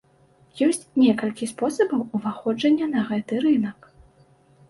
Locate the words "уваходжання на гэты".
2.19-3.33